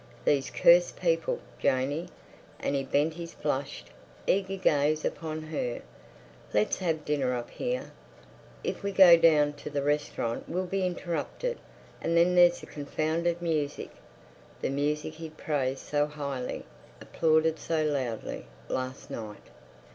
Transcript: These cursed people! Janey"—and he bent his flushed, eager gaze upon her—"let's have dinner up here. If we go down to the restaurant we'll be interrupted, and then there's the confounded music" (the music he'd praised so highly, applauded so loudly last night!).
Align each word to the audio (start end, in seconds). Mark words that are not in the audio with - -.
These 0.25 0.49
cursed 0.49 0.99
people! 0.99 1.37
Janey"—and 1.59 2.73
he 2.75 2.81
bent 2.83 3.13
his 3.13 3.35
flushed, 3.35 3.91
eager 4.25 4.55
gaze 4.57 5.05
upon 5.05 5.43
her—"let's 5.43 6.79
have 6.79 7.05
dinner 7.05 7.35
up 7.35 7.51
here. 7.51 7.91
If 8.63 8.81
we 8.81 8.91
go 8.93 9.15
down 9.15 9.53
to 9.53 9.69
the 9.69 9.83
restaurant 9.83 10.49
we'll 10.49 10.65
be 10.65 10.83
interrupted, 10.87 11.59
and 12.01 12.17
then 12.17 12.33
there's 12.33 12.61
the 12.61 12.65
confounded 12.65 13.43
music" 13.43 13.91
(the 14.59 14.71
music 14.71 15.13
he'd 15.13 15.37
praised 15.37 15.81
so 15.85 16.07
highly, 16.07 16.65
applauded 16.99 17.59
so 17.59 17.83
loudly 17.85 18.47
last 18.69 19.11
night!). 19.11 19.51